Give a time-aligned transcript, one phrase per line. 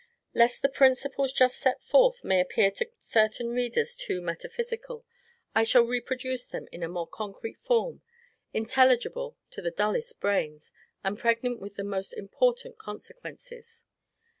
[0.33, 5.05] Lest the principles just set forth may appear to certain readers too metaphysical,
[5.53, 8.01] I shall reproduce them in a more concrete form,
[8.51, 10.71] intelligible to the dullest brains,
[11.03, 13.85] and pregnant with the most important consequences.